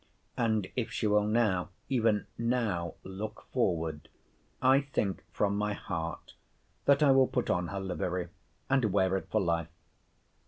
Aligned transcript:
And 0.35 0.67
if 0.75 0.91
she 0.91 1.05
will 1.05 1.27
now, 1.27 1.69
even 1.87 2.25
now, 2.35 2.95
look 3.03 3.45
forward, 3.53 4.09
I 4.59 4.79
think, 4.81 5.23
from 5.31 5.55
my 5.55 5.73
heart, 5.73 6.33
that 6.85 7.03
I 7.03 7.11
will 7.11 7.27
put 7.27 7.51
on 7.51 7.67
her 7.67 7.79
livery, 7.79 8.29
and 8.67 8.85
wear 8.85 9.15
it 9.15 9.27
for 9.29 9.39
life. 9.41 9.69